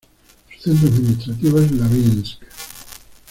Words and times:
Su 0.59 0.71
centro 0.75 0.87
administrativo 0.97 1.59
es 1.59 1.71
Labinsk. 1.73 2.41